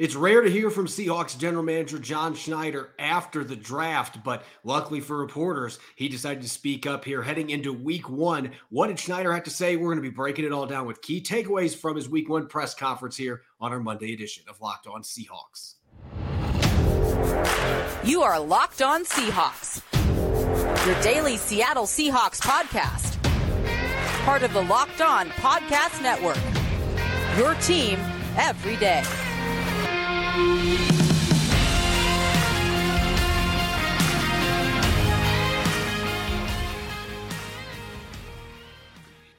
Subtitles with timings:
[0.00, 4.98] It's rare to hear from Seahawks general manager John Schneider after the draft, but luckily
[5.00, 8.52] for reporters, he decided to speak up here heading into week one.
[8.70, 9.76] What did Schneider have to say?
[9.76, 12.46] We're going to be breaking it all down with key takeaways from his week one
[12.46, 15.74] press conference here on our Monday edition of Locked On Seahawks.
[18.02, 19.82] You are Locked On Seahawks,
[20.86, 23.22] your daily Seattle Seahawks podcast,
[24.24, 26.38] part of the Locked On Podcast Network.
[27.36, 27.98] Your team
[28.38, 29.04] every day.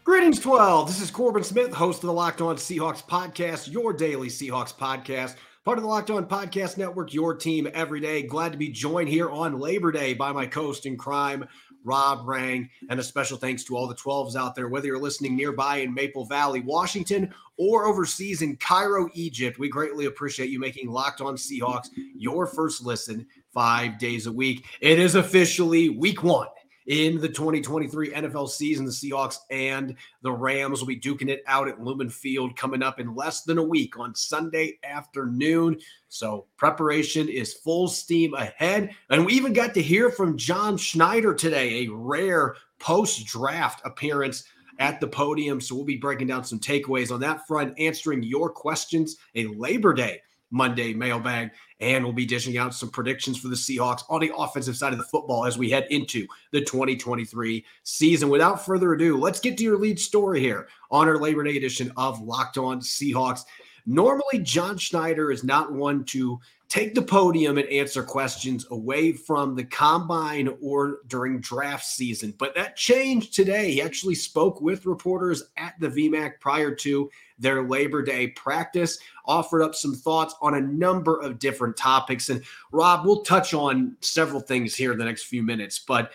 [0.04, 0.88] Greetings, 12.
[0.88, 5.36] This is Corbin Smith, host of the Locked On Seahawks podcast, your daily Seahawks podcast,
[5.64, 8.24] part of the Locked On Podcast Network, your team every day.
[8.24, 11.48] Glad to be joined here on Labor Day by my co-host in crime,
[11.84, 15.36] Rob Rang, and a special thanks to all the 12s out there, whether you're listening
[15.36, 19.60] nearby in Maple Valley, Washington, or overseas in Cairo, Egypt.
[19.60, 24.66] We greatly appreciate you making Locked On Seahawks your first listen five days a week.
[24.80, 26.48] It is officially week one
[26.88, 28.86] in the 2023 NFL season.
[28.86, 33.00] The Seahawks and the Rams will be duking it out at Lumen Field coming up
[33.00, 35.80] in less than a week on Sunday afternoon.
[36.10, 38.92] So preparation is full steam ahead.
[39.10, 44.44] And we even got to hear from John Schneider today, a rare post draft appearance
[44.80, 45.62] at the podium.
[45.62, 49.94] So we'll be breaking down some takeaways on that front, answering your questions, a Labor
[49.94, 50.22] Day
[50.52, 54.78] Monday mailbag, and we'll be dishing out some predictions for the Seahawks on the offensive
[54.78, 58.30] side of the football as we head into the 2023 season.
[58.30, 61.92] Without further ado, let's get to your lead story here on our Labor Day edition
[61.98, 63.46] of Locked On Seahawks.
[63.86, 66.40] Normally, John Schneider is not one to
[66.72, 72.34] take the podium and answer questions away from the combine or during draft season.
[72.38, 73.74] But that changed today.
[73.74, 79.64] He actually spoke with reporters at the VMAC prior to their Labor Day practice, offered
[79.64, 82.30] up some thoughts on a number of different topics.
[82.30, 85.78] And Rob, we'll touch on several things here in the next few minutes.
[85.78, 86.14] But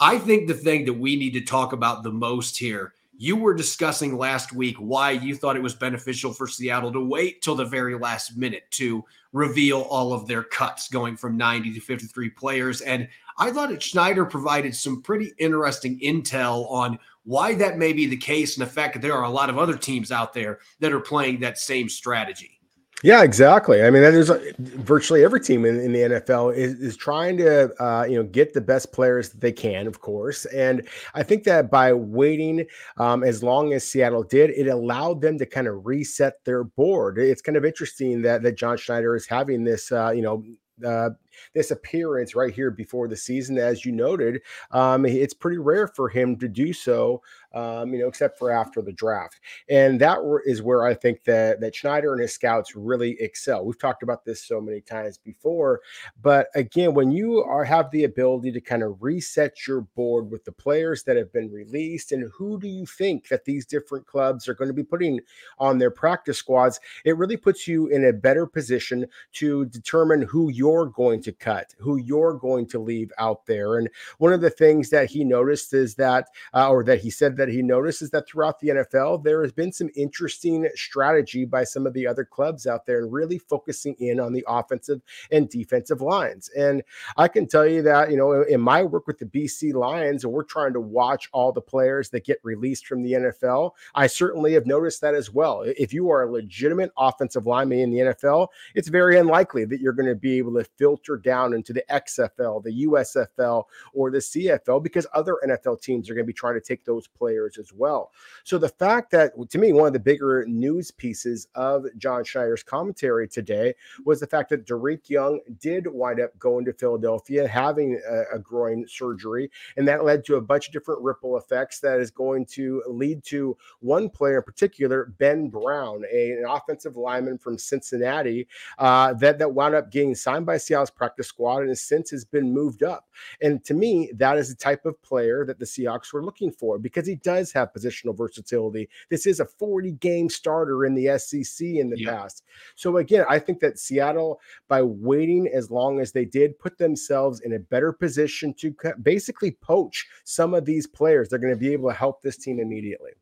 [0.00, 3.52] I think the thing that we need to talk about the most here you were
[3.52, 7.64] discussing last week why you thought it was beneficial for Seattle to wait till the
[7.64, 12.80] very last minute to reveal all of their cuts going from 90 to 53 players.
[12.80, 18.06] And I thought that Schneider provided some pretty interesting intel on why that may be
[18.06, 20.60] the case and the fact that there are a lot of other teams out there
[20.78, 22.57] that are playing that same strategy.
[23.04, 23.84] Yeah, exactly.
[23.84, 24.28] I mean, that is
[24.58, 28.52] virtually every team in, in the NFL is, is trying to, uh, you know, get
[28.52, 30.46] the best players that they can, of course.
[30.46, 32.66] And I think that by waiting
[32.96, 37.18] um, as long as Seattle did, it allowed them to kind of reset their board.
[37.18, 40.44] It's kind of interesting that that John Schneider is having this, uh, you know,
[40.84, 41.10] uh,
[41.54, 43.58] this appearance right here before the season.
[43.58, 47.22] As you noted, um, it's pretty rare for him to do so,
[47.54, 49.40] um, you know, except for after the draft.
[49.68, 53.64] And that is where I think that that Schneider and his scouts really excel.
[53.64, 55.80] We've talked about this so many times before,
[56.20, 60.44] but again, when you are have the ability to kind of reset your board with
[60.44, 64.48] the players that have been released and who do you think that these different clubs
[64.48, 65.20] are going to be putting
[65.58, 70.50] on their practice squads, it really puts you in a better position to determine who
[70.50, 73.78] you're going to to cut, who you're going to leave out there.
[73.78, 77.36] And one of the things that he noticed is that, uh, or that he said
[77.36, 81.64] that he noticed is that throughout the NFL, there has been some interesting strategy by
[81.64, 85.50] some of the other clubs out there and really focusing in on the offensive and
[85.50, 86.48] defensive lines.
[86.56, 86.82] And
[87.16, 90.32] I can tell you that, you know, in my work with the BC Lions, and
[90.32, 94.54] we're trying to watch all the players that get released from the NFL, I certainly
[94.54, 95.62] have noticed that as well.
[95.66, 99.92] If you are a legitimate offensive lineman in the NFL, it's very unlikely that you're
[99.92, 104.82] going to be able to filter down into the XFL, the USFL, or the CFL
[104.82, 108.12] because other NFL teams are going to be trying to take those players as well.
[108.44, 112.62] So the fact that, to me, one of the bigger news pieces of John Schneider's
[112.62, 113.74] commentary today
[114.04, 118.38] was the fact that Dareke Young did wind up going to Philadelphia, having a, a
[118.38, 122.46] groin surgery, and that led to a bunch of different ripple effects that is going
[122.46, 128.46] to lead to one player in particular, Ben Brown, a, an offensive lineman from Cincinnati,
[128.78, 132.24] uh, that that wound up getting signed by Seattle's practice squad and has since has
[132.24, 133.08] been moved up.
[133.40, 136.78] And to me, that is the type of player that the Seahawks were looking for
[136.78, 138.88] because he does have positional versatility.
[139.10, 142.10] This is a 40 game starter in the SEC in the yeah.
[142.10, 142.44] past.
[142.74, 147.40] So again, I think that Seattle, by waiting as long as they did, put themselves
[147.40, 151.28] in a better position to basically poach some of these players.
[151.28, 153.12] They're going to be able to help this team immediately.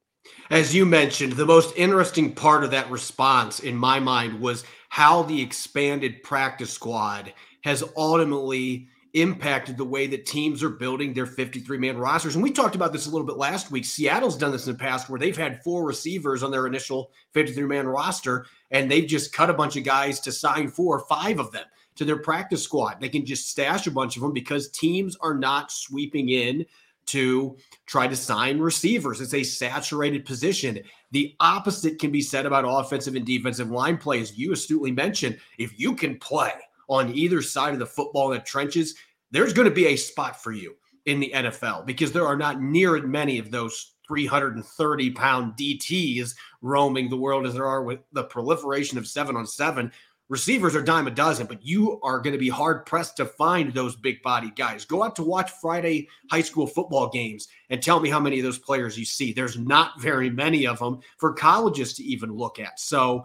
[0.51, 5.23] As you mentioned, the most interesting part of that response in my mind was how
[5.23, 7.33] the expanded practice squad
[7.67, 12.37] has ultimately impacted the way that teams are building their 53 man rosters.
[12.37, 13.85] And we talked about this a little bit last week.
[13.85, 17.65] Seattle's done this in the past where they've had four receivers on their initial 53
[17.65, 21.41] man roster, and they've just cut a bunch of guys to sign four or five
[21.41, 21.65] of them
[21.97, 23.01] to their practice squad.
[23.01, 26.67] They can just stash a bunch of them because teams are not sweeping in
[27.07, 29.21] to try to sign receivers.
[29.21, 30.79] It's a saturated position.
[31.11, 34.39] The opposite can be said about offensive and defensive line plays.
[34.39, 36.53] You astutely mentioned if you can play
[36.89, 38.95] on either side of the football in the trenches,
[39.31, 40.75] there's going to be a spot for you
[41.07, 46.35] in the NFL because there are not near as many of those 330 pound DTs
[46.63, 49.91] roaming the world as there are with the proliferation of seven on seven.
[50.29, 53.73] Receivers are dime a dozen, but you are going to be hard pressed to find
[53.73, 54.85] those big body guys.
[54.85, 58.45] Go out to watch Friday high school football games and tell me how many of
[58.45, 59.33] those players you see.
[59.33, 62.81] There's not very many of them for colleges to even look at.
[62.81, 63.25] So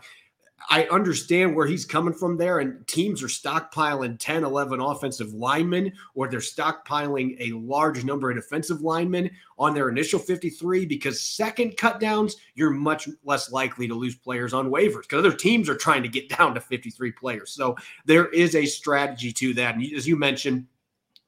[0.70, 5.94] I understand where he's coming from there, and teams are stockpiling 10, 11 offensive linemen,
[6.14, 11.78] or they're stockpiling a large number of defensive linemen on their initial 53 because second
[11.78, 16.04] cutdowns, you're much less likely to lose players on waivers because other teams are trying
[16.04, 17.52] to get down to 53 players.
[17.52, 17.76] So
[18.06, 19.76] there is a strategy to that.
[19.76, 20.66] And as you mentioned,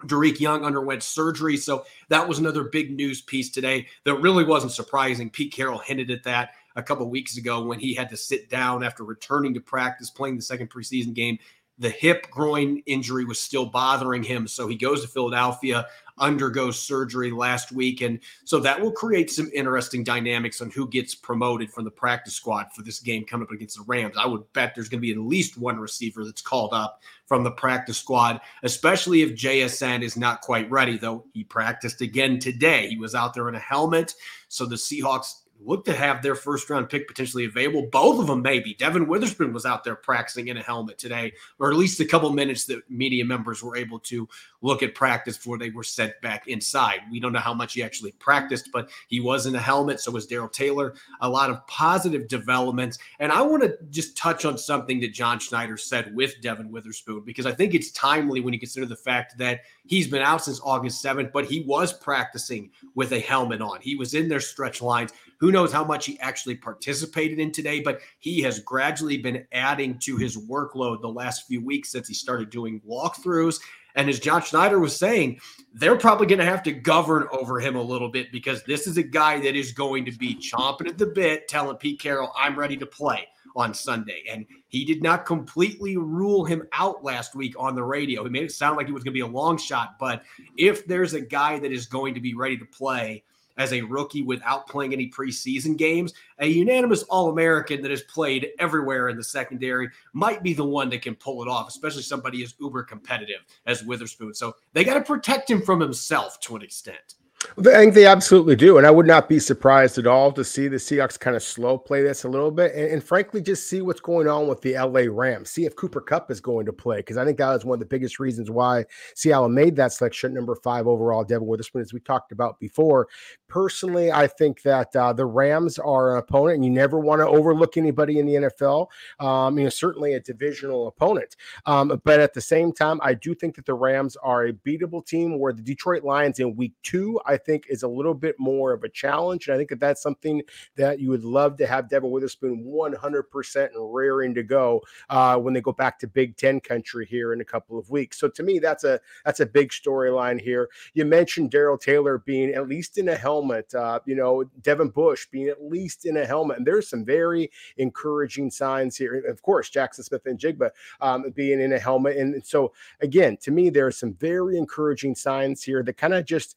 [0.08, 1.58] Dareke Young underwent surgery.
[1.58, 5.30] So that was another big news piece today that really wasn't surprising.
[5.30, 8.84] Pete Carroll hinted at that a couple weeks ago when he had to sit down
[8.84, 11.38] after returning to practice, playing the second preseason game.
[11.80, 14.48] The hip groin injury was still bothering him.
[14.48, 15.88] So he goes to Philadelphia,
[16.18, 18.02] undergoes surgery last week.
[18.02, 22.36] And so that will create some interesting dynamics on who gets promoted from the practice
[22.36, 24.16] squad for this game coming up against the Rams.
[24.18, 27.44] I would bet there's going to be at least one receiver that's called up from
[27.44, 32.88] the practice squad, especially if JSN is not quite ready, though he practiced again today.
[32.90, 34.14] He was out there in a helmet.
[34.50, 37.88] So the Seahawks look to have their first round pick potentially available.
[37.92, 38.74] Both of them, maybe.
[38.74, 42.30] Devon Witherspoon was out there practicing in a helmet today, or at least a couple
[42.32, 44.28] minutes that media members were able to
[44.62, 47.02] look at practice before they were sent back inside.
[47.12, 50.00] We don't know how much he actually practiced, but he was in a helmet.
[50.00, 50.94] So was Darrell Taylor.
[51.22, 52.98] A lot of positive developments.
[53.20, 57.22] And I want to just touch on something that John Schneider said with Devon Witherspoon,
[57.22, 60.62] because I think it's timely when you consider the fact that he's been out since
[60.64, 63.82] August 7th, but he was practicing with a helmet on.
[63.82, 65.12] He was in their stretch lines.
[65.44, 70.00] Who knows how much he actually participated in today, but he has gradually been adding
[70.00, 73.60] to his workload the last few weeks since he started doing walkthroughs.
[73.96, 75.42] And as John Schneider was saying,
[75.74, 78.96] they're probably going to have to govern over him a little bit because this is
[78.96, 82.58] a guy that is going to be chomping at the bit, telling Pete Carroll, I'm
[82.58, 84.24] ready to play on Sunday.
[84.32, 88.24] And he did not completely rule him out last week on the radio.
[88.24, 90.00] He made it sound like he was going to be a long shot.
[90.00, 90.24] But
[90.56, 93.26] if there's a guy that is going to be ready to play,
[93.58, 96.14] as a rookie without playing any preseason games.
[96.40, 100.90] A unanimous All American that has played everywhere in the secondary might be the one
[100.90, 104.34] that can pull it off, especially somebody as uber competitive as Witherspoon.
[104.34, 107.16] So they got to protect him from himself to an extent.
[107.60, 108.78] I think they absolutely do.
[108.78, 111.78] And I would not be surprised at all to see the Seahawks kind of slow
[111.78, 114.74] play this a little bit and, and frankly, just see what's going on with the
[114.74, 115.52] LA Rams.
[115.52, 117.80] See if Cooper Kupp is going to play because I think that was one of
[117.80, 118.86] the biggest reasons why
[119.16, 123.08] Seattle made that selection, number five overall, Devon Witherspoon, as we talked about before.
[123.48, 127.28] Personally, I think that uh, the Rams are an opponent, and you never want to
[127.28, 128.88] overlook anybody in the NFL.
[129.20, 131.36] Um, you know, certainly a divisional opponent.
[131.68, 135.06] Um, but at the same time, I do think that the Rams are a beatable
[135.06, 138.74] team where the Detroit Lions in week two, I think is a little bit more
[138.74, 139.48] of a challenge.
[139.48, 140.42] And I think that that's something
[140.76, 145.54] that you would love to have Devon Witherspoon 100% and raring to go uh, when
[145.54, 148.20] they go back to Big Ten country here in a couple of weeks.
[148.20, 150.70] So to me, that's a that's a big storyline here.
[150.94, 153.74] You mentioned Darrell Taylor being at least in a helmet.
[153.74, 157.52] Uh, you know, Devin Bush being at least in a helmet, and there's some very
[157.78, 159.24] encouraging signs here.
[159.28, 160.72] Of course, Jackson Smith-Njigba
[161.02, 165.16] um, being in a helmet, and so again, to me, there are some very encouraging
[165.16, 166.56] signs here that kind of just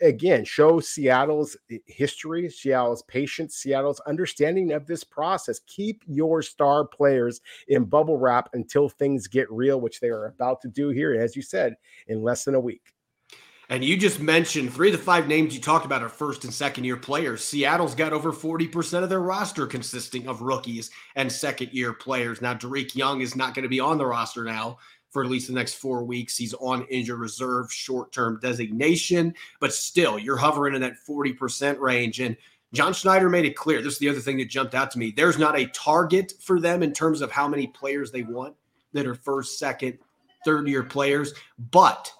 [0.00, 5.60] again show Seattle's eh, history, Seattle's patience, Seattle's understanding of this process.
[5.66, 10.60] Keep your star players in bubble wrap until things get real, which they are about
[10.62, 11.76] to do here, as you said,
[12.08, 12.92] in less than a week.
[13.68, 16.54] And you just mentioned three of the five names you talked about are first and
[16.54, 17.42] second year players.
[17.42, 22.40] Seattle's got over 40% of their roster consisting of rookies and second year players.
[22.40, 24.78] Now, Dareke Young is not going to be on the roster now
[25.16, 26.36] for at least the next four weeks.
[26.36, 32.20] He's on injured reserve, short term designation, but still, you're hovering in that 40% range.
[32.20, 32.36] And
[32.74, 33.80] John Schneider made it clear.
[33.80, 35.14] This is the other thing that jumped out to me.
[35.16, 38.56] There's not a target for them in terms of how many players they want
[38.92, 39.96] that are first, second,
[40.44, 41.32] third year players,
[41.70, 42.12] but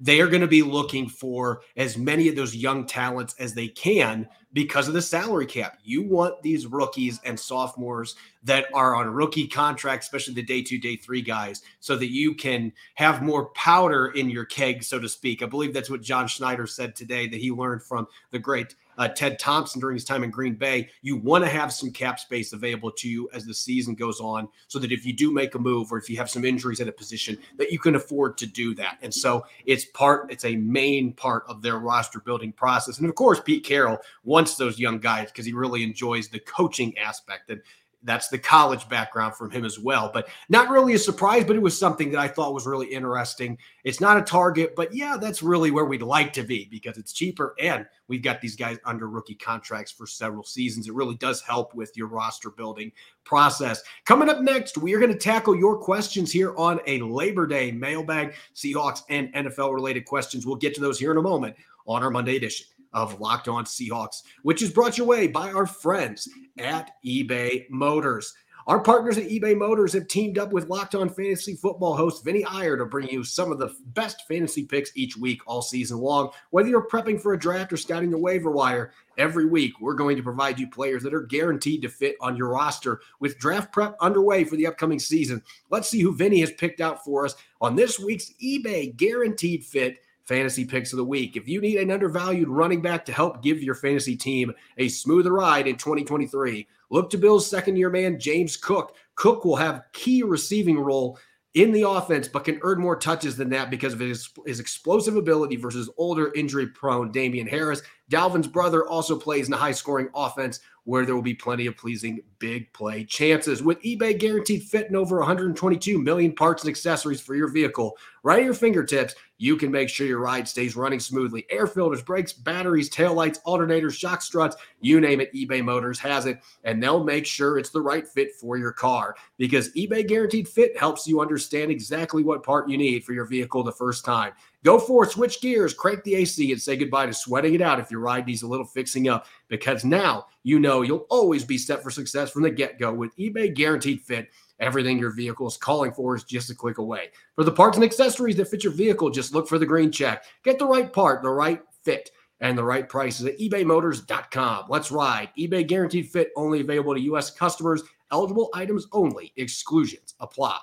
[0.00, 3.68] they are going to be looking for as many of those young talents as they
[3.68, 5.78] can because of the salary cap.
[5.84, 10.78] You want these rookies and sophomores that are on rookie contracts, especially the day two,
[10.78, 15.08] day three guys, so that you can have more powder in your keg, so to
[15.08, 15.42] speak.
[15.42, 19.08] I believe that's what John Schneider said today that he learned from the great uh,
[19.08, 20.90] Ted Thompson during his time in Green Bay.
[21.02, 24.48] You want to have some cap space available to you as the season goes on,
[24.68, 26.88] so that if you do make a move or if you have some injuries at
[26.88, 28.98] a position, that you can afford to do that.
[29.02, 32.98] And so it's part, it's a main part of their roster building process.
[32.98, 36.96] And of course, Pete Carroll wants those young guys because he really enjoys the coaching
[36.98, 37.50] aspect.
[37.50, 37.60] And
[38.04, 40.10] that's the college background from him as well.
[40.12, 43.58] But not really a surprise, but it was something that I thought was really interesting.
[43.84, 47.12] It's not a target, but yeah, that's really where we'd like to be because it's
[47.12, 50.88] cheaper and we've got these guys under rookie contracts for several seasons.
[50.88, 52.92] It really does help with your roster building
[53.24, 53.82] process.
[54.04, 57.70] Coming up next, we are going to tackle your questions here on a Labor Day
[57.72, 60.46] mailbag, Seahawks and NFL related questions.
[60.46, 61.56] We'll get to those here in a moment
[61.86, 65.66] on our Monday edition of Locked On Seahawks, which is brought your way by our
[65.66, 68.34] friends at eBay Motors.
[68.68, 72.44] Our partners at eBay Motors have teamed up with Locked On Fantasy Football host Vinny
[72.44, 76.30] Iyer to bring you some of the best fantasy picks each week, all season long.
[76.50, 80.16] Whether you're prepping for a draft or scouting the waiver wire, every week we're going
[80.16, 83.00] to provide you players that are guaranteed to fit on your roster.
[83.18, 87.04] With draft prep underway for the upcoming season, let's see who Vinny has picked out
[87.04, 91.36] for us on this week's eBay Guaranteed Fit fantasy picks of the week.
[91.36, 95.32] If you need an undervalued running back to help give your fantasy team a smoother
[95.32, 98.96] ride in 2023, look to Bill's second year man, James Cook.
[99.14, 101.18] Cook will have key receiving role
[101.54, 105.16] in the offense, but can earn more touches than that because of his, his explosive
[105.16, 107.82] ability versus older injury prone Damien Harris.
[108.12, 111.76] Dalvin's brother also plays in a high scoring offense where there will be plenty of
[111.76, 113.62] pleasing big play chances.
[113.62, 118.40] With eBay guaranteed fit in over 122 million parts and accessories for your vehicle, right
[118.40, 121.46] at your fingertips, you can make sure your ride stays running smoothly.
[121.50, 126.40] Air filters, brakes, batteries, taillights, alternators, shock struts, you name it, eBay Motors has it,
[126.64, 130.76] and they'll make sure it's the right fit for your car because eBay guaranteed fit
[130.76, 134.32] helps you understand exactly what part you need for your vehicle the first time.
[134.64, 137.80] Go for it, switch gears, crank the AC, and say goodbye to sweating it out
[137.80, 139.26] if your ride needs a little fixing up.
[139.48, 143.16] Because now you know you'll always be set for success from the get go with
[143.16, 144.28] eBay Guaranteed Fit.
[144.60, 147.10] Everything your vehicle is calling for is just a click away.
[147.34, 150.24] For the parts and accessories that fit your vehicle, just look for the green check.
[150.44, 154.66] Get the right part, the right fit, and the right prices at ebaymotors.com.
[154.68, 155.30] Let's ride.
[155.36, 157.30] eBay Guaranteed Fit only available to U.S.
[157.30, 157.82] customers.
[158.12, 159.32] Eligible items only.
[159.36, 160.58] Exclusions apply.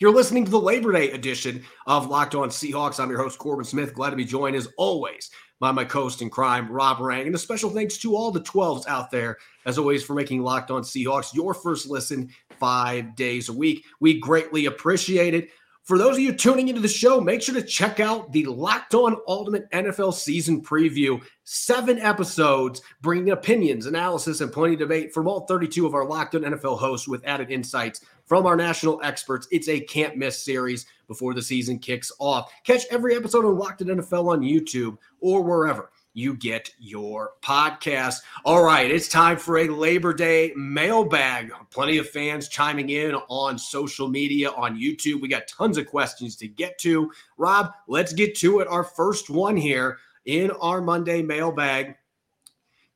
[0.00, 3.00] You're listening to the Labor Day edition of Locked On Seahawks.
[3.00, 3.94] I'm your host, Corbin Smith.
[3.94, 5.28] Glad to be joined as always
[5.58, 7.26] by my co-host in crime, Rob Rang.
[7.26, 10.70] And a special thanks to all the 12s out there, as always, for making Locked
[10.70, 13.84] On Seahawks your first listen five days a week.
[13.98, 15.50] We greatly appreciate it.
[15.82, 18.94] For those of you tuning into the show, make sure to check out the Locked
[18.94, 21.20] On Ultimate NFL season preview.
[21.42, 26.36] Seven episodes bringing opinions, analysis, and plenty of debate from all 32 of our Locked
[26.36, 29.48] On NFL hosts with added insights from our national experts.
[29.50, 32.52] It's a can't miss series before the season kicks off.
[32.64, 38.16] Catch every episode of Locked On NFL on YouTube or wherever you get your podcast.
[38.44, 41.52] All right, it's time for a Labor Day mailbag.
[41.70, 45.20] Plenty of fans chiming in on social media, on YouTube.
[45.20, 47.10] We got tons of questions to get to.
[47.38, 48.68] Rob, let's get to it.
[48.68, 51.96] Our first one here in our Monday mailbag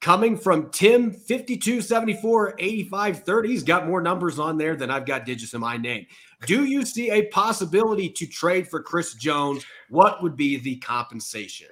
[0.03, 3.49] coming from Tim 5274 8530.
[3.49, 6.07] He's got more numbers on there than I've got digits in my name.
[6.45, 9.65] Do you see a possibility to trade for Chris Jones?
[9.89, 11.69] What would be the compensation?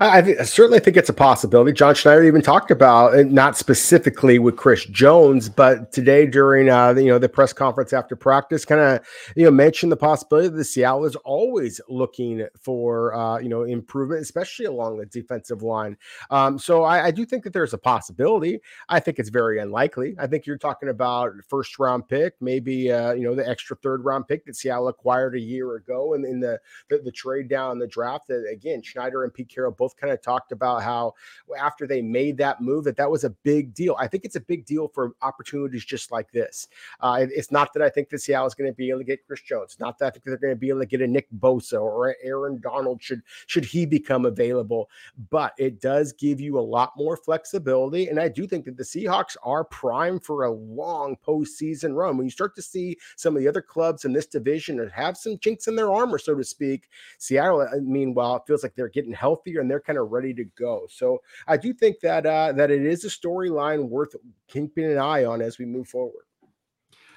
[0.00, 1.72] I, I, certainly think it's a possibility.
[1.72, 6.94] John Schneider even talked about it, not specifically with Chris Jones, but today during uh,
[6.94, 9.00] you know the press conference after practice, kind of
[9.34, 13.64] you know mentioned the possibility that the Seattle is always looking for uh, you know
[13.64, 15.96] improvement, especially along the defensive line.
[16.30, 18.60] Um, so I, I do think that there's a possibility.
[18.88, 20.14] I think it's very unlikely.
[20.20, 24.04] I think you're talking about first round pick, maybe uh, you know the extra third
[24.04, 27.80] round pick that Seattle acquired a year ago, and in the, the the trade down
[27.80, 28.28] the draft.
[28.28, 31.14] That again, Schneider and Pete Carroll both both kind of talked about how
[31.58, 33.96] after they made that move, that that was a big deal.
[33.98, 36.68] I think it's a big deal for opportunities just like this.
[37.00, 39.26] Uh, it's not that I think that Seattle is going to be able to get
[39.26, 39.76] Chris Jones.
[39.80, 42.14] Not that I think they're going to be able to get a Nick Bosa or
[42.22, 44.90] Aaron Donald should should he become available.
[45.30, 48.82] But it does give you a lot more flexibility, and I do think that the
[48.82, 52.16] Seahawks are prime for a long postseason run.
[52.16, 55.16] When you start to see some of the other clubs in this division that have
[55.16, 59.12] some chinks in their armor, so to speak, Seattle, meanwhile, it feels like they're getting
[59.12, 60.86] healthier and they're they're kind of ready to go.
[60.90, 64.14] So I do think that uh, that it is a storyline worth
[64.48, 66.24] keeping an eye on as we move forward.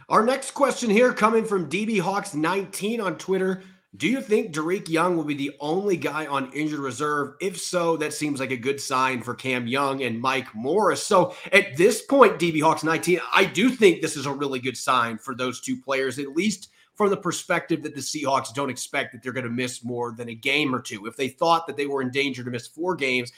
[0.10, 3.64] Our next question here coming from DB Hawks 19 on Twitter.
[3.98, 7.34] Do you think Dareke Young will be the only guy on injured reserve?
[7.42, 11.04] If so, that seems like a good sign for Cam Young and Mike Morris.
[11.04, 14.78] So at this point, DB Hawks 19, I do think this is a really good
[14.78, 19.12] sign for those two players, at least from the perspective that the Seahawks don't expect
[19.12, 21.06] that they're going to miss more than a game or two.
[21.08, 23.32] If they thought that they were in danger to miss four games,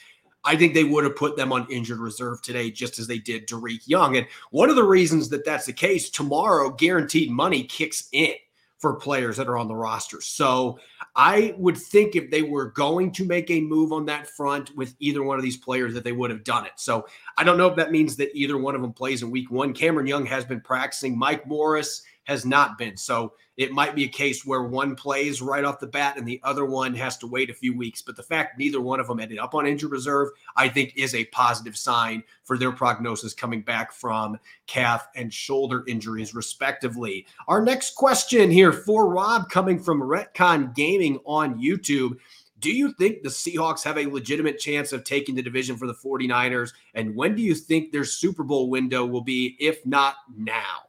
[0.44, 3.48] I think they would have put them on injured reserve today, just as they did
[3.48, 4.16] Dareke Young.
[4.16, 8.34] And one of the reasons that that's the case, tomorrow guaranteed money kicks in
[8.78, 10.20] for players that are on the roster.
[10.20, 10.78] So
[11.16, 14.94] I would think if they were going to make a move on that front with
[14.98, 16.72] either one of these players, that they would have done it.
[16.76, 17.06] So
[17.38, 19.72] I don't know if that means that either one of them plays in week one.
[19.72, 21.18] Cameron Young has been practicing.
[21.18, 22.96] Mike Morris has not been.
[22.96, 26.40] So it might be a case where one plays right off the bat and the
[26.42, 28.02] other one has to wait a few weeks.
[28.02, 31.14] But the fact neither one of them ended up on injured reserve, I think, is
[31.14, 37.26] a positive sign for their prognosis coming back from calf and shoulder injuries, respectively.
[37.46, 42.18] Our next question here for Rob coming from Retcon Gaming on YouTube.
[42.60, 45.94] Do you think the Seahawks have a legitimate chance of taking the division for the
[45.94, 46.72] 49ers?
[46.94, 50.84] And when do you think their Super Bowl window will be, if not now?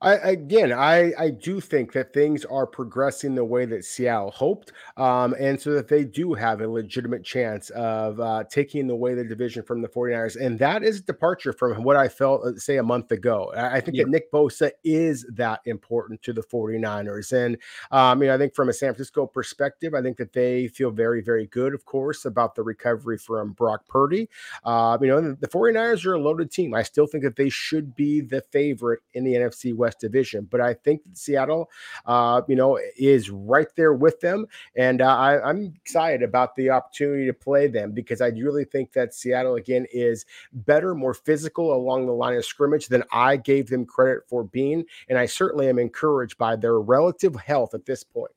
[0.00, 4.70] I, again, I, I do think that things are progressing the way that Seattle hoped,
[4.96, 9.24] um, and so that they do have a legitimate chance of uh, taking away the
[9.24, 10.36] division from the 49ers.
[10.40, 13.52] And that is a departure from what I felt, uh, say, a month ago.
[13.56, 17.32] I, think that Nick Bosa is that important to the 49ers.
[17.32, 17.58] And,
[17.90, 20.92] um, you know, I think from a San Francisco perspective, I think that they feel
[20.92, 24.28] very, very good, of course, about the recovery from Brock Purdy.
[24.62, 26.72] Uh, you know, the 49ers are a loaded team.
[26.72, 30.46] I still think that they should be the favorite in the NFC West West Division.
[30.50, 31.70] But I think Seattle,
[32.04, 36.68] uh, you know, is right there with them, and uh, I, I'm excited about the
[36.70, 41.72] opportunity to play them because I really think that Seattle again is better, more physical
[41.74, 45.68] along the line of scrimmage than I gave them credit for being, and I certainly
[45.68, 48.32] am encouraged by their relative health at this point.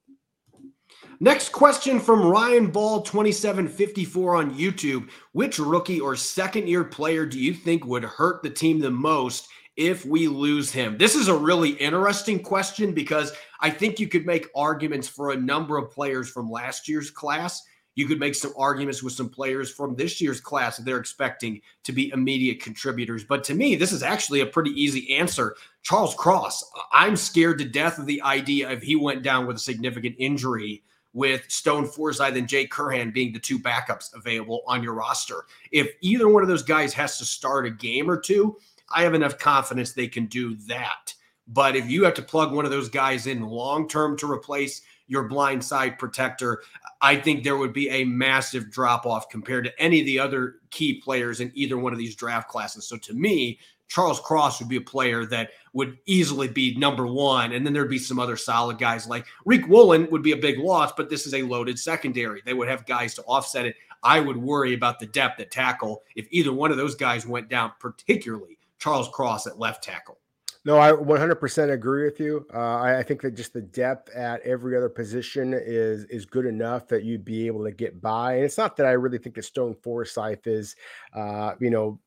[1.19, 5.09] Next question from Ryan Ball 2754 on YouTube.
[5.33, 9.47] Which rookie or second year player do you think would hurt the team the most
[9.87, 10.97] if we lose him?
[10.97, 15.35] This is a really interesting question because I think you could make arguments for a
[15.35, 17.63] number of players from last year's class.
[17.95, 21.61] You could make some arguments with some players from this year's class that they're expecting
[21.83, 23.23] to be immediate contributors.
[23.23, 25.55] But to me, this is actually a pretty easy answer.
[25.81, 29.59] Charles Cross, I'm scared to death of the idea if he went down with a
[29.59, 30.83] significant injury
[31.13, 35.45] with Stone Forsythe and Jake Curhan being the two backups available on your roster.
[35.71, 38.55] If either one of those guys has to start a game or two,
[38.93, 41.13] I have enough confidence they can do that.
[41.47, 44.81] But if you have to plug one of those guys in long term to replace
[45.07, 46.63] your blind side protector,
[47.01, 50.55] I think there would be a massive drop off compared to any of the other
[50.69, 52.87] key players in either one of these draft classes.
[52.87, 57.51] So to me, Charles Cross would be a player that would easily be number one.
[57.51, 60.59] And then there'd be some other solid guys like Riq Woolen would be a big
[60.59, 62.41] loss, but this is a loaded secondary.
[62.45, 63.75] They would have guys to offset it.
[64.01, 67.49] I would worry about the depth at tackle if either one of those guys went
[67.49, 70.17] down, particularly Charles Cross at left tackle.
[70.63, 72.45] No, I 100% agree with you.
[72.53, 76.45] Uh, I, I, think that just the depth at every other position is is good
[76.45, 78.35] enough that you'd be able to get by.
[78.35, 80.75] And it's not that I really think that Stone Forsythe is,
[81.15, 81.99] uh, you know,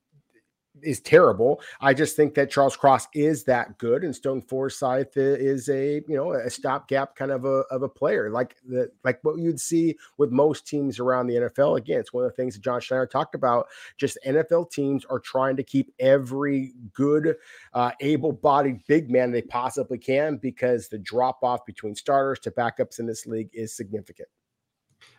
[0.83, 1.61] is terrible.
[1.81, 6.17] I just think that Charles Cross is that good, and Stone Forsythe is a you
[6.17, 9.97] know a stopgap kind of a of a player, like the like what you'd see
[10.19, 11.79] with most teams around the NFL.
[11.79, 13.67] Again, it's one of the things that John Schneider talked about.
[13.97, 17.37] Just NFL teams are trying to keep every good,
[17.73, 22.99] uh, able-bodied big man they possibly can because the drop off between starters to backups
[22.99, 24.29] in this league is significant.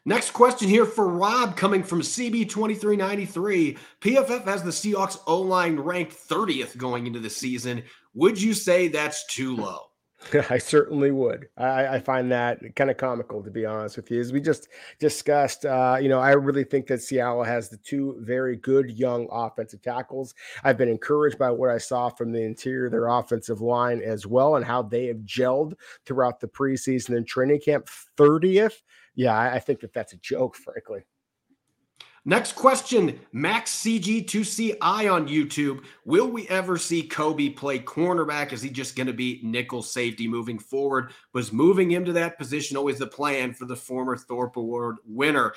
[0.08, 3.80] Next question here for Rob coming from CB2393.
[4.02, 7.82] PFF has the Seahawks O line ranked 30th going into the season.
[8.14, 9.80] Would you say that's too low?
[10.52, 11.48] I certainly would.
[11.58, 14.20] I, I, find that kind of comical, to be honest with you.
[14.20, 18.16] As we just discussed, uh, you know, I really think that Seattle has the two
[18.20, 20.34] very good young offensive tackles.
[20.64, 24.26] I've been encouraged by what I saw from the interior of their offensive line as
[24.26, 25.74] well, and how they have gelled
[26.06, 27.90] throughout the preseason and training camp.
[28.18, 28.82] 30th
[29.16, 31.04] yeah, I, think that that's a joke, frankly.
[32.28, 35.84] Next question, Max CG2CI on YouTube.
[36.06, 38.52] Will we ever see Coby play cornerback?
[38.52, 41.12] Is he just going to be nickel safety moving forward?
[41.34, 45.54] Was moving him to that position always the plan for the former Thorpe Award winner?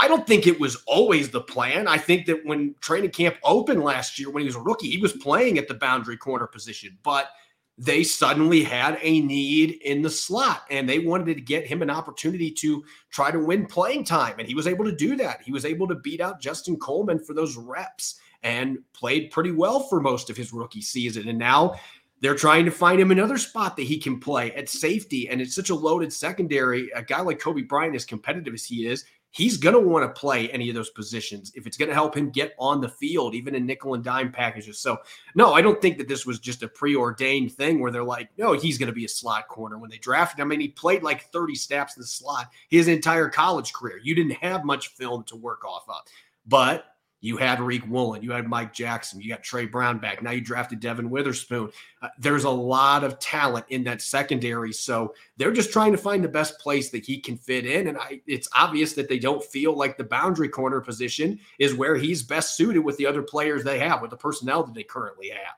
[0.00, 1.88] I don't think it was always the plan.
[1.88, 4.98] I think that when training camp opened last year, when he was a rookie, he
[4.98, 7.30] was playing at the boundary corner position, but–
[7.84, 11.90] they suddenly had a need in the slot and they wanted to get him an
[11.90, 14.36] opportunity to try to win playing time.
[14.38, 15.42] And he was able to do that.
[15.42, 19.80] He was able to beat out Justin Coleman for those reps and played pretty well
[19.80, 21.28] for most of his rookie season.
[21.28, 21.74] And now
[22.22, 25.28] They're trying to find him another spot that he can play at safety.
[25.28, 26.88] And it's such a loaded secondary.
[26.94, 30.20] A guy like Coby Bryant, as competitive as he is, he's going to want to
[30.20, 33.34] play any of those positions if it's going to help him get on the field,
[33.34, 34.78] even in nickel and dime packages.
[34.78, 34.98] So,
[35.34, 38.52] no, I don't think that this was just a preordained thing where they're like, no,
[38.52, 40.48] he's going to be a slot corner when they drafted him.
[40.48, 43.98] I mean, he played like 30 snaps in the slot his entire college career.
[44.02, 46.02] You didn't have much film to work off of.
[46.46, 46.91] But
[47.22, 50.22] you had Riq Woolen, you had Mike Jackson, you got Tre Brown back.
[50.22, 51.70] Now you drafted Devon Witherspoon.
[52.02, 56.22] Uh, there's a lot of talent in that secondary, so they're just trying to find
[56.22, 57.86] the best place that he can fit in.
[57.86, 61.96] And I, it's obvious that they don't feel like the boundary corner position is where
[61.96, 65.28] he's best suited with the other players they have, with the personnel that they currently
[65.28, 65.54] have.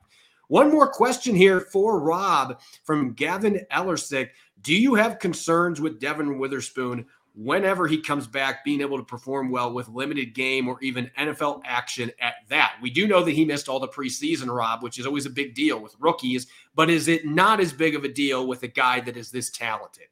[0.48, 4.28] One more question here for Rob from Gavin Ellersick.
[4.60, 9.50] Do you have concerns with Devon Witherspoon whenever he comes back, being able to perform
[9.50, 12.76] well with limited game or even NFL action at that.
[12.80, 15.54] We do know that he missed all the preseason, Rob, which is always a big
[15.54, 19.00] deal with rookies, but is it not as big of a deal with a guy
[19.00, 20.06] that is this talented?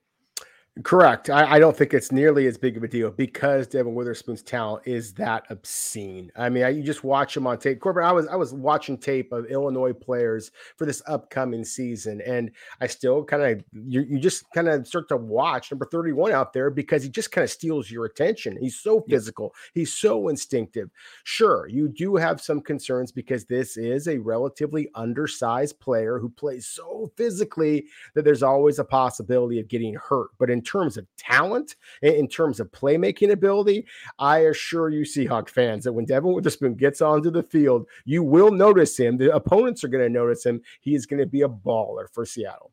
[0.84, 1.28] Correct.
[1.28, 4.86] I, I, don't think it's nearly as big of a deal because Devon Witherspoon's talent
[4.86, 6.32] is that obscene.
[6.34, 7.78] I mean, I, you just watch him on tape.
[7.78, 12.52] Corbin, I was I was watching tape of Illinois players for this upcoming season, and
[12.80, 16.32] I still kind of you, you just kind of start to watch number thirty one
[16.32, 18.56] out there because he just kind of steals your attention.
[18.58, 19.54] He's so physical.
[19.74, 20.88] He's so instinctive.
[21.24, 26.66] Sure, you do have some concerns because this is a relatively undersized player who plays
[26.66, 30.30] so physically that there's always a possibility of getting hurt.
[30.38, 33.86] But in terms of talent, in terms of playmaking ability,
[34.18, 38.50] I assure you, Seahawk fans, that when Devon Witherspoon gets onto the field, you will
[38.50, 39.16] notice him.
[39.16, 40.62] The opponents are going to notice him.
[40.80, 42.72] He is going to be a baller for Seattle.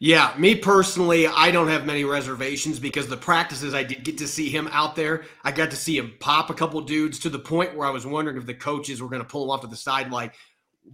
[0.00, 4.28] Yeah, me personally, I don't have many reservations because the practices I did get to
[4.28, 7.40] see him out there, I got to see him pop a couple dudes to the
[7.40, 9.66] point where I was wondering if the coaches were going to pull him off to
[9.66, 10.34] the side like,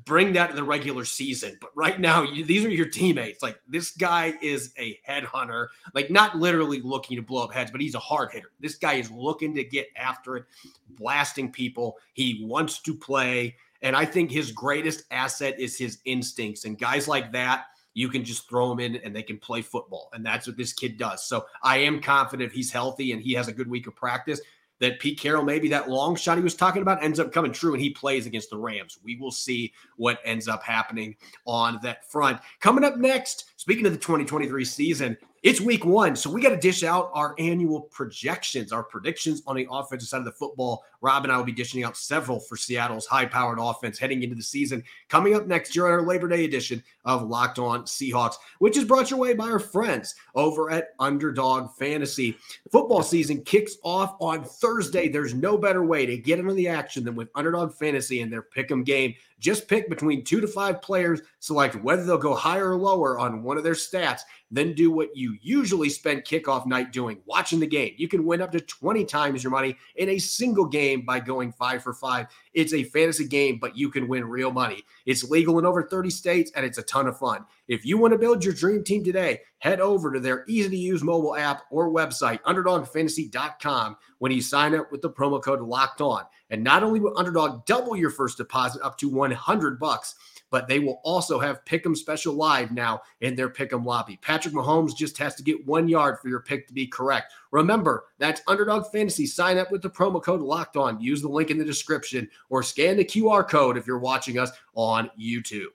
[0.05, 1.57] bring that in the regular season.
[1.61, 3.43] But right now, you, these are your teammates.
[3.43, 7.81] Like this guy is a headhunter, like not literally looking to blow up heads, but
[7.81, 8.51] he's a hard hitter.
[8.61, 10.45] This guy is looking to get after it,
[10.91, 11.99] blasting people.
[12.13, 13.57] He wants to play.
[13.83, 16.65] And I think his greatest asset is his instincts.
[16.65, 20.11] And guys like that, you can just throw them in and they can play football.
[20.13, 21.25] And that's what this kid does.
[21.25, 24.41] So I am confident he's healthy and he has a good week of practice
[24.81, 27.75] that Pete Carroll, maybe that long shot he was talking about, ends up coming true
[27.75, 28.99] and he plays against the Rams.
[29.03, 32.41] We will see what ends up happening on that front.
[32.61, 36.57] Coming up next, speaking of the 2023 season, it's week one, so we got to
[36.57, 40.85] dish out our annual projections, our predictions on the offensive side of the football.
[41.05, 44.35] Rob and I will be dishing out several for Seattle's high powered offense heading into
[44.35, 44.83] the season.
[45.11, 48.85] Coming up next year, on our Labor Day edition of Locked On Seahawks, which is
[48.85, 52.39] brought your way by our friends over at Underdog Fantasy.
[52.73, 55.09] football season kicks off on Thursday.
[55.09, 58.43] There's no better way to get into the action than with Underdog Fantasy and their
[58.43, 59.15] pick 'em game.
[59.39, 63.43] Just pick between two to five players, select whether they'll go higher or lower on
[63.43, 67.67] one of their stats, then do what you usually spend kickoff night doing, watching the
[67.67, 67.93] game.
[67.97, 71.53] You can win up to 20 times your money in a single game by going
[71.53, 72.27] five for five.
[72.53, 74.83] It's a fantasy game, but you can win real money.
[75.07, 77.45] It's legal in over 30 states and it's a ton of fun.
[77.69, 80.77] If you want to build your dream team today, head over to their easy to
[80.77, 86.01] use mobile app or website, underdogfantasy.com, when you sign up with the promo code locked
[86.01, 86.25] on.
[86.51, 90.15] And not only will Underdog double your first deposit up to 100 bucks,
[90.51, 94.19] but they will also have Pick'em Special Live now in their Pick'em lobby.
[94.23, 97.33] Patrick Mahomes just has to get one yard for your pick to be correct.
[97.51, 99.27] Remember, that's Underdog Fantasy.
[99.27, 101.01] Sign up with the promo code Locked On.
[101.01, 104.51] Use the link in the description or scan the QR code if you're watching us
[104.75, 105.69] on YouTube.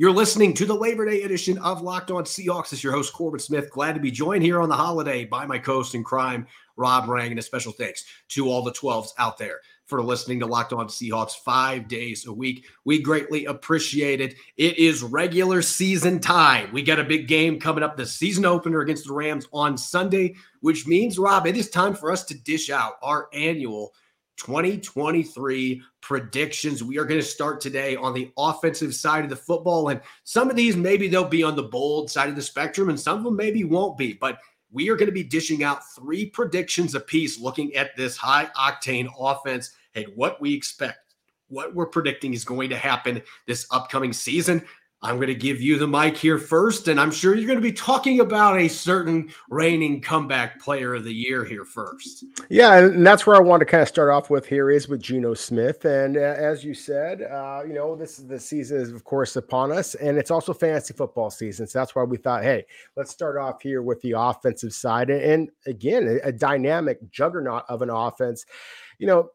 [0.00, 2.72] You're listening to the Labor Day edition of Locked On Seahawks.
[2.72, 3.68] It's your host, Corbin Smith.
[3.72, 7.08] Glad to be joined here on the holiday by my co host in crime, Rob
[7.08, 7.32] Rang.
[7.32, 10.86] And a special thanks to all the 12s out there for listening to Locked On
[10.86, 12.66] Seahawks five days a week.
[12.84, 14.34] We greatly appreciate it.
[14.58, 16.70] It is regular season time.
[16.72, 20.36] We got a big game coming up, the season opener against the Rams on Sunday,
[20.60, 23.94] which means, Rob, it is time for us to dish out our annual
[24.36, 26.84] 2023 predictions.
[26.84, 29.88] We are going to start today on the offensive side of the football.
[29.88, 33.00] And some of these, maybe they'll be on the bold side of the spectrum, and
[33.00, 34.12] some of them maybe won't be.
[34.12, 34.38] But
[34.70, 39.08] we are going to be dishing out three predictions apiece looking at this high octane
[39.18, 39.72] offense
[40.04, 41.14] and what we expect,
[41.48, 44.64] what we're predicting is going to happen this upcoming season.
[45.00, 47.62] I'm going to give you the mic here first, and I'm sure you're going to
[47.62, 52.24] be talking about a certain reigning comeback player of the year here first.
[52.48, 55.00] Yeah, and that's where I want to kind of start off with here is with
[55.00, 59.04] Geno Smith, and uh, as you said, uh, you know this the season is of
[59.04, 62.66] course upon us, and it's also fantasy football season, so that's why we thought, hey,
[62.96, 67.62] let's start off here with the offensive side, and, and again, a, a dynamic juggernaut
[67.68, 68.44] of an offense.
[68.98, 69.30] You know,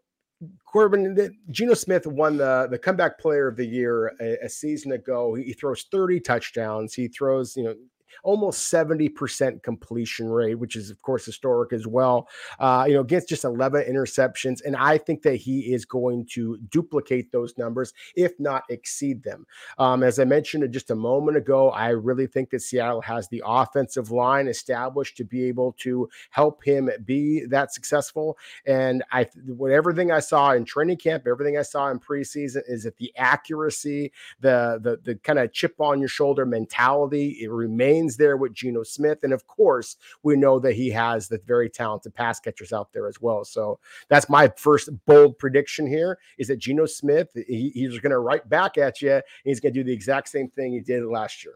[0.65, 5.35] Corbin, Geno Smith won the the comeback player of the year a, a season ago.
[5.35, 6.93] He, he, throws 30 touchdowns.
[6.93, 7.75] He throws, you know,
[8.23, 12.27] almost 70% completion rate, which is, of course, historic as well.
[12.59, 14.61] Uh, you know, gets just 11 interceptions.
[14.65, 19.45] And I think that he is going to duplicate those numbers, if not exceed them.
[19.77, 23.43] Um, as I mentioned just a moment ago, I really think that Seattle has the
[23.45, 28.37] offensive line established to be able to help him be that successful.
[28.65, 32.83] And I, what everything I saw in training camp, everything I saw in preseason is
[32.83, 38.02] that the accuracy, the the the kind of chip on your shoulder mentality, it remains
[38.17, 39.19] there with Geno Smith.
[39.23, 43.07] And of course, we know that he has the very talented pass catchers out there
[43.07, 43.43] as well.
[43.45, 48.19] So that's my first bold prediction here is that Geno Smith, he, he's going to
[48.19, 49.21] write back at you.
[49.43, 51.55] He's going to do the exact same thing he did last year.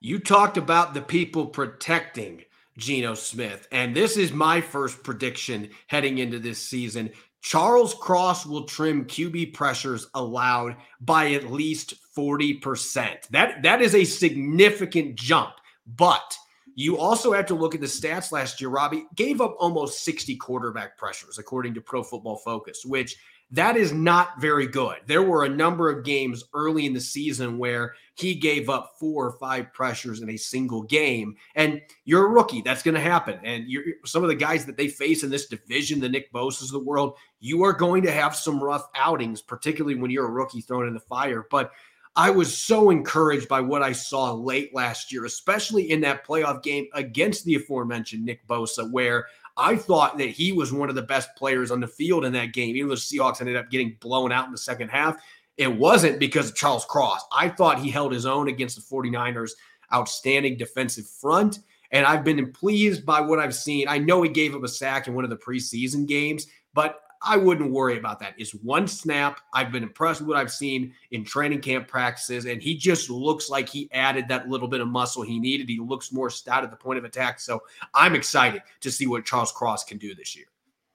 [0.00, 2.44] You talked about the people protecting
[2.76, 3.66] Geno Smith.
[3.72, 7.10] And this is my first prediction heading into this season.
[7.40, 13.28] Charles Cross will trim QB pressures allowed by at least 40%.
[13.30, 15.54] That that is a significant jump.
[15.86, 16.36] But
[16.74, 18.70] you also have to look at the stats last year.
[18.70, 23.16] Robbie gave up almost 60 quarterback pressures, according to Pro Football Focus, which
[23.52, 24.96] that is not very good.
[25.06, 29.24] There were a number of games early in the season where he gave up four
[29.24, 31.36] or five pressures in a single game.
[31.54, 32.60] And you're a rookie.
[32.60, 33.38] That's going to happen.
[33.44, 36.72] And you're, some of the guys that they face in this division, the Nick Bosa's
[36.74, 40.30] of the world, you are going to have some rough outings, particularly when you're a
[40.30, 41.46] rookie thrown in the fire.
[41.48, 41.70] But
[42.16, 46.62] I was so encouraged by what I saw late last year, especially in that playoff
[46.62, 49.26] game against the aforementioned Nick Bosa, where
[49.58, 52.54] I thought that he was one of the best players on the field in that
[52.54, 52.74] game.
[52.74, 55.16] Even though the Seahawks ended up getting blown out in the second half,
[55.58, 57.22] it wasn't because of Charles Cross.
[57.32, 59.52] I thought he held his own against the 49ers'
[59.92, 61.60] outstanding defensive front.
[61.90, 63.88] And I've been pleased by what I've seen.
[63.88, 67.36] I know he gave up a sack in one of the preseason games, but I
[67.36, 68.34] wouldn't worry about that.
[68.38, 69.40] It's one snap.
[69.52, 73.50] I've been impressed with what I've seen in training camp practices, and he just looks
[73.50, 75.68] like he added that little bit of muscle he needed.
[75.68, 77.40] He looks more stout at the point of attack.
[77.40, 77.62] So
[77.94, 80.46] I'm excited to see what Charles Cross can do this year.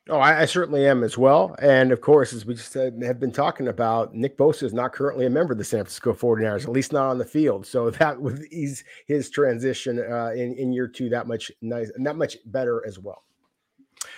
[0.09, 1.55] Oh, I, I, certainly am as well.
[1.61, 5.27] And of course, as we just have been talking about, Nick Bosa is not currently
[5.27, 7.67] a member of the San Francisco 49ers, at least not on the field.
[7.67, 12.15] So that would ease his transition uh, in, in year two that much nice, that
[12.15, 13.23] much better as well.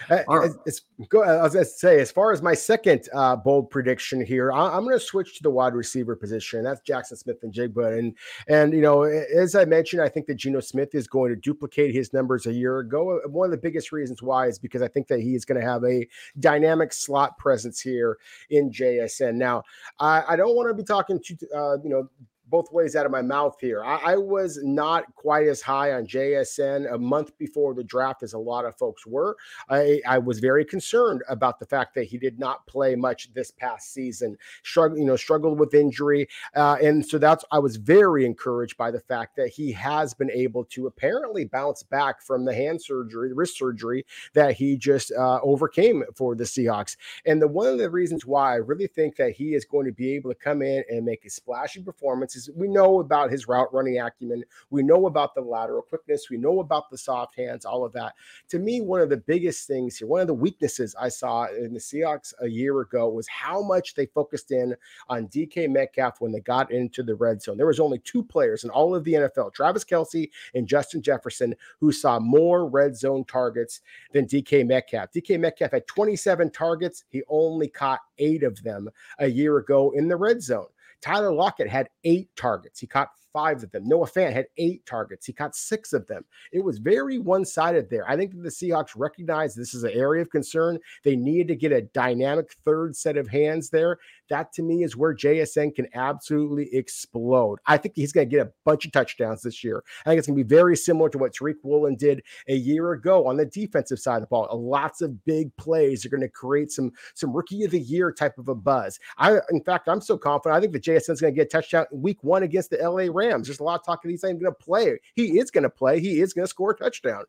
[0.10, 0.52] Uh, right.
[0.66, 4.24] It's, go, I was going to say, as far as my second uh, bold prediction
[4.26, 6.64] here, I, am going to switch to the wide receiver position.
[6.64, 8.16] That's Jackson Smith-Njigba, and
[8.48, 11.94] and you know, as I mentioned, I think that Geno Smith is going to duplicate
[11.94, 13.20] his numbers a year ago.
[13.24, 15.60] Uh, one of the biggest reasons why is because I think that he is going
[15.60, 16.08] to have a
[16.40, 18.18] dynamic slot presence here
[18.50, 19.36] in JSN.
[19.36, 19.64] Now,
[20.00, 22.10] I, I don't want to be talking to uh, you know
[22.54, 23.84] both ways out of my mouth here.
[23.84, 28.34] I, I, was not quite as high on JSN a month before the draft as
[28.34, 29.36] a lot of folks were.
[29.72, 33.50] I, I was very concerned about the fact that he did not play much this
[33.50, 34.38] past season.
[34.62, 38.92] Struggled, you know, struggled with injury, uh, and so that's I was very encouraged by
[38.92, 43.34] the fact that he has been able to apparently bounce back from the hand surgery,
[43.34, 46.98] wrist surgery that he just uh, overcame for the Seahawks.
[47.26, 49.92] And the one of the reasons why I really think that he is going to
[49.92, 53.74] be able to come in and make a splashy performance we know about his route
[53.74, 54.44] running acumen.
[54.70, 56.30] We know about the lateral quickness.
[56.30, 58.14] We know about the soft hands, all of that.
[58.50, 61.74] To me, one of the biggest things here, one of the weaknesses I saw in
[61.74, 64.76] the Seahawks a year ago was how much they focused in
[65.10, 67.58] on DK Metcalf when they got into the red zone.
[67.58, 71.56] There was only two players in all of the NFL, Travis Kelce and Justin Jefferson,
[71.80, 75.12] who saw more red zone targets than DK Metcalf.
[75.12, 77.04] DK Metcalf had 27 targets.
[77.10, 80.68] He only caught eight of them a year ago in the red zone.
[81.04, 82.80] Tyler Lockett had eight targets.
[82.80, 83.88] He caught five of them.
[83.88, 85.26] Noah Fant had eight targets.
[85.26, 86.24] He caught six of them.
[86.52, 88.10] It was very one sided there.
[88.10, 90.80] I think that the Seahawks recognized this is an area of concern.
[91.04, 93.98] They needed to get a dynamic third set of hands there.
[94.30, 97.60] That to me is where JSN can absolutely explode.
[97.66, 99.84] I think he's going to get a bunch of touchdowns this year.
[100.06, 102.94] I think it's going to be very similar to what Tariq Woolen did a year
[102.94, 104.48] ago on the defensive side of the ball.
[104.54, 108.38] Lots of big plays are going to create some some rookie of the year type
[108.38, 109.00] of a buzz.
[109.18, 110.58] I, in fact, I'm so confident.
[110.58, 113.08] I think the JSN is going to get a touchdown week one against the LA
[113.12, 113.23] Rams.
[113.28, 113.48] Rams.
[113.48, 115.00] There's a lot of talk that he's not even going to play.
[115.16, 116.00] He is going to play.
[116.00, 117.24] He is going to score a touchdown.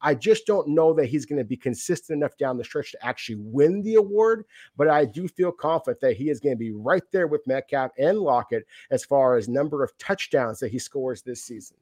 [0.00, 3.04] I just don't know that he's going to be consistent enough down the stretch to
[3.04, 4.44] actually win the award,
[4.76, 7.92] but I do feel confident that he is going to be right there with Metcalf
[7.98, 11.76] and Lockett as far as number of touchdowns that he scores this season.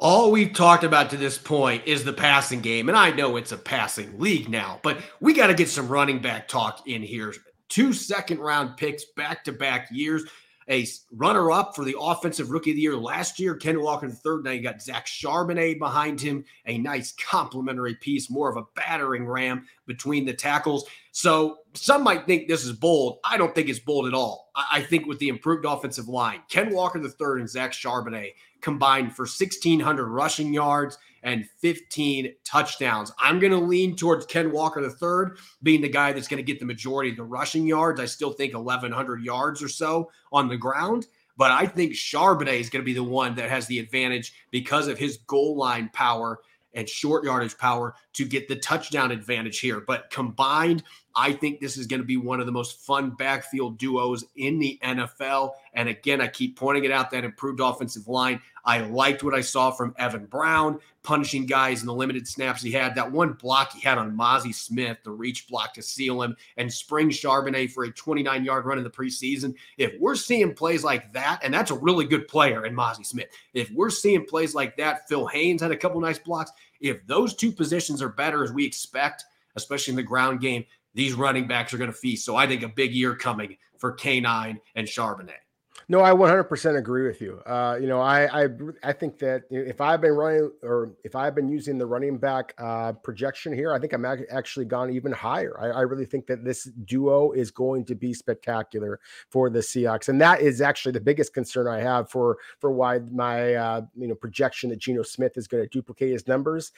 [0.00, 2.88] All we've talked about to this point is the passing game.
[2.88, 6.20] And I know it's a passing league now, but we got to get some running
[6.20, 7.34] back talk in here.
[7.68, 10.24] Two second round picks back to back years
[10.68, 13.54] a runner up for the offensive rookie of the year last year.
[13.54, 14.44] Ken Walker the third.
[14.44, 19.26] Now you got Zach Charbonnet behind him, a nice complementary piece, more of a battering
[19.26, 20.84] ram between the tackles.
[21.12, 23.18] So some might think this is bold.
[23.24, 24.50] I don't think it's bold at all.
[24.54, 29.14] I, I think with the improved offensive line, Ken Walker III and Zach Charbonnet combined
[29.14, 33.12] for 1,600 rushing yards and 15 touchdowns.
[33.18, 36.60] I'm going to lean towards Ken Walker III being the guy that's going to get
[36.60, 38.00] the majority of the rushing yards.
[38.00, 41.06] I still think 1,100 yards or so on the ground.
[41.36, 44.88] But I think Charbonnet is going to be the one that has the advantage because
[44.88, 46.40] of his goal line power
[46.74, 49.80] and short yardage power to get the touchdown advantage here.
[49.80, 50.82] But combined,
[51.18, 54.60] I think this is going to be one of the most fun backfield duos in
[54.60, 55.50] the NFL.
[55.74, 58.40] And again, I keep pointing it out that improved offensive line.
[58.64, 62.70] I liked what I saw from Evan Brown, punishing guys in the limited snaps he
[62.70, 62.94] had.
[62.94, 66.72] That one block he had on Mazi Smith, the reach block to seal him, and
[66.72, 69.56] Spring Charbonnet for a 29 yard run in the preseason.
[69.76, 73.26] If we're seeing plays like that, and that's a really good player in Mazi Smith,
[73.54, 76.52] if we're seeing plays like that, Phil Haynes had a couple nice blocks.
[76.80, 79.24] If those two positions are better as we expect,
[79.56, 80.64] especially in the ground game,
[80.98, 82.24] these running backs are going to feast.
[82.26, 85.44] So I think a big year coming for K9 and Charbonnet.
[85.90, 87.40] No, I 100% agree with you.
[87.46, 88.48] Uh, you know, I, I
[88.82, 92.52] I think that if I've been running or if I've been using the running back
[92.58, 95.58] uh, projection here, I think I'm actually gone even higher.
[95.58, 100.10] I, I, really think that this duo is going to be spectacular for the Seahawks,
[100.10, 104.08] and that is actually the biggest concern I have for for why my uh, you
[104.08, 106.72] know projection that Geno Smith is going to duplicate his numbers.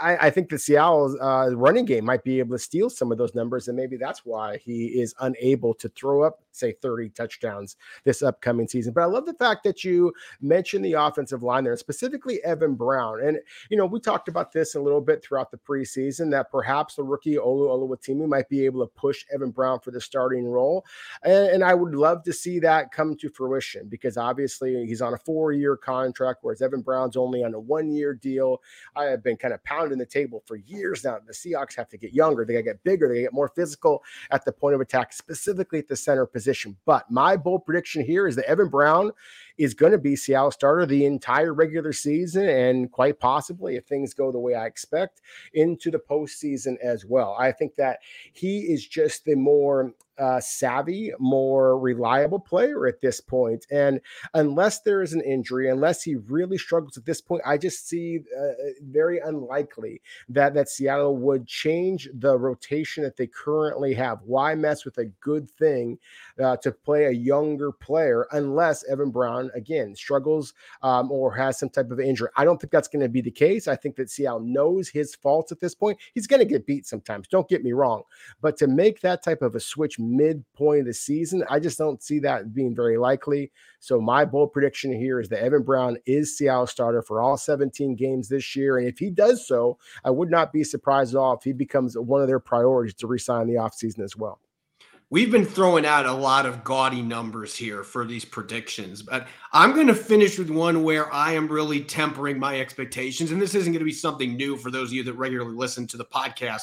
[0.00, 3.18] I, I think the Seattle uh, running game might be able to steal some of
[3.18, 7.76] those numbers, and maybe that's why he is unable to throw up, say, 30 touchdowns
[8.04, 8.92] this upcoming season.
[8.92, 13.22] But I love the fact that you mentioned the offensive line there, specifically Evan Brown.
[13.22, 13.38] And
[13.70, 17.04] you know, we talked about this a little bit throughout the preseason that perhaps the
[17.04, 20.84] rookie Olu Oluwatimi might be able to push Evan Brown for the starting role,
[21.22, 25.14] and, and I would love to see that come to fruition because obviously he's on
[25.14, 28.60] a four-year contract, whereas Evan Brown's only on a one-year deal.
[28.96, 31.18] I have been kind of pounding the table for years now.
[31.26, 34.02] The Seahawks have to get younger, they got to get bigger, they get more physical
[34.30, 36.76] at the point of attack, specifically at the center position.
[36.84, 39.12] But my bold prediction here is that Evan Brown
[39.58, 44.14] is going to be Seattle starter the entire regular season and quite possibly, if things
[44.14, 45.20] go the way I expect,
[45.54, 47.36] into the postseason as well.
[47.38, 48.00] I think that
[48.32, 53.66] he is just the more uh, savvy, more reliable player at this point.
[53.70, 54.00] And
[54.34, 58.20] unless there is an injury, unless he really struggles at this point, I just see
[58.38, 64.20] uh, very unlikely that that Seattle would change the rotation that they currently have.
[64.24, 65.98] Why mess with a good thing
[66.42, 71.70] uh, to play a younger player unless Evan Brown again struggles um, or has some
[71.70, 72.28] type of injury?
[72.36, 73.66] I don't think that's going to be the case.
[73.66, 75.98] I think that Seattle knows his faults at this point.
[76.14, 77.28] He's going to get beat sometimes.
[77.28, 78.02] Don't get me wrong,
[78.40, 81.44] but to make that type of a switch midpoint of the season.
[81.48, 83.52] I just don't see that being very likely.
[83.80, 87.96] So my bold prediction here is that Evan Brown is Seattle starter for all 17
[87.96, 88.78] games this year.
[88.78, 91.96] And if he does so, I would not be surprised at all if he becomes
[91.96, 94.40] one of their priorities to resign the offseason as well.
[95.12, 99.74] We've been throwing out a lot of gaudy numbers here for these predictions, but I'm
[99.74, 103.30] going to finish with one where I am really tempering my expectations.
[103.30, 105.86] And this isn't going to be something new for those of you that regularly listen
[105.88, 106.62] to the podcast.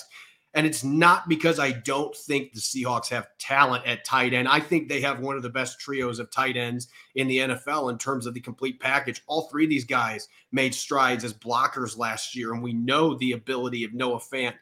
[0.56, 4.48] And it's not because I don't think the Seahawks have talent at tight end.
[4.48, 7.92] I think they have one of the best trios of tight ends in the NFL
[7.92, 9.22] in terms of the complete package.
[9.28, 13.34] All three of these guys made strides as blockers last year, and we know the
[13.34, 14.56] ability of Noah Fant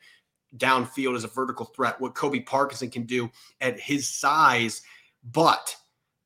[0.57, 3.29] downfield as a vertical threat, what Colby Parkinson can do
[3.61, 4.81] at his size.
[5.23, 5.75] But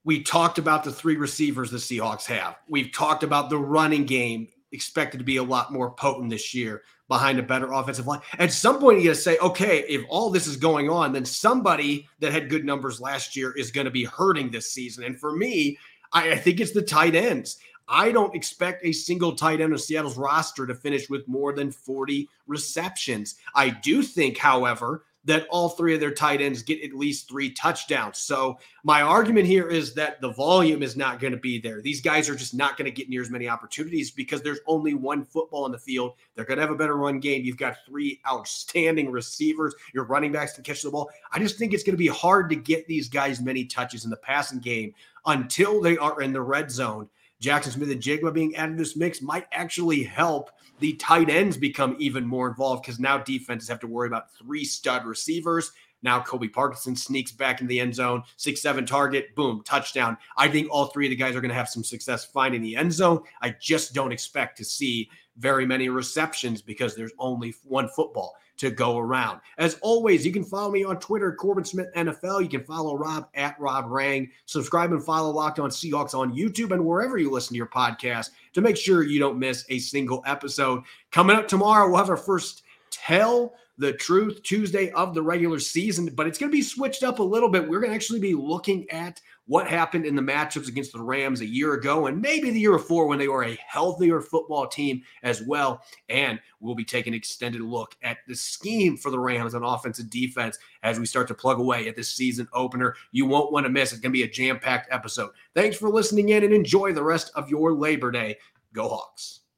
[0.04, 2.56] we talked about the three receivers the Seahawks have.
[2.68, 6.84] We've talked about the running game expected to be a lot more potent this year
[7.08, 8.22] behind a better offensive line.
[8.40, 11.26] At some point, you got to say, okay, if all this is going on, then
[11.26, 15.04] somebody that had good numbers last year is going to be hurting this season.
[15.04, 15.78] And for me,
[16.14, 17.58] I, I think it's the tight ends.
[17.88, 21.72] I don't expect a single tight end of Seattle's roster to finish with more than
[21.72, 23.36] 40 receptions.
[23.54, 27.52] I do think, however, that all three of their tight ends get at least three
[27.52, 28.18] touchdowns.
[28.18, 31.82] So my argument here is that the volume is not going to be there.
[31.82, 34.96] These guys are just not going to get near as many opportunities because there's only
[34.96, 36.14] one football on the field.
[36.36, 37.44] They're going to have a better run game.
[37.44, 39.76] You've got three outstanding receivers.
[39.94, 41.10] Your running backs can catch the ball.
[41.32, 44.10] I just think it's going to be hard to get these guys many touches in
[44.10, 44.94] the passing game
[45.28, 47.08] until they are in the red zone.
[47.42, 52.26] Jaxon Smith-Njigba being added to this mix might actually help the tight ends become even
[52.26, 55.72] more involved because now defenses have to worry about three stud receivers.
[56.04, 60.18] Now Colby Parkinson sneaks back in the end zone, six seven target, boom, touchdown.
[60.38, 62.76] I think all three of the guys are going to have some success finding the
[62.76, 63.22] end zone.
[63.42, 68.70] I just don't expect to see very many receptions because there's only one football to
[68.70, 69.42] go around.
[69.58, 72.44] As always, you can follow me on Twitter, Corbin Smith NFL.
[72.44, 74.30] You can follow Rob at Rob Rang.
[74.46, 78.30] Subscribe and follow Locked On Seahawks on YouTube and wherever you listen to your podcast
[78.54, 80.84] to make sure you don't miss a single episode.
[81.10, 82.62] Coming up tomorrow, we'll have our first
[82.92, 87.18] tell the Truth Tuesday of the regular season, but it's going to be switched up
[87.18, 87.68] a little bit.
[87.68, 89.20] We're going to actually be looking at
[89.52, 92.72] what happened in the matchups against the Rams a year ago and maybe the year
[92.72, 95.84] before when they were a healthier football team as well.
[96.08, 100.00] And we'll be taking an extended look at the scheme for the Rams on offense
[100.00, 102.96] and defense as we start to plug away at this season opener.
[103.12, 103.92] You won't want to miss.
[103.92, 105.32] It's going to be a jam packed episode.
[105.54, 108.38] Thanks for listening in and enjoy the rest of your Labor Day.
[108.72, 109.42] Go Hawks.